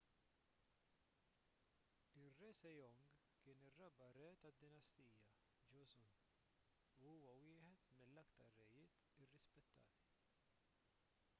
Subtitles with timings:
[2.21, 3.01] ir-re sejong
[3.43, 5.19] kien ir-raba' re tad-dinastija
[5.75, 6.17] joseon
[7.09, 9.93] u huwa wieħed mill-aktar rejiet irrispettati